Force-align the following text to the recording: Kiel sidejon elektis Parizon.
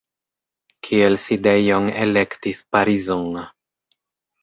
Kiel 0.87 1.17
sidejon 1.25 1.91
elektis 2.07 2.65
Parizon. 2.75 3.33